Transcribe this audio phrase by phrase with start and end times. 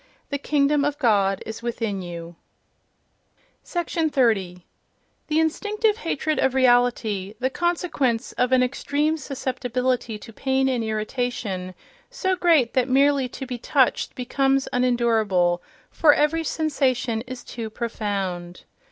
[0.31, 2.35] "The Kingdom of God is within you"....
[3.63, 4.65] 30.
[5.27, 12.35] The instinctive hatred of reality: the consequence of an extreme susceptibility to pain and irritation—so
[12.37, 15.61] great that merely to be "touched" becomes unendurable,
[15.91, 18.63] for every sensation is too profound.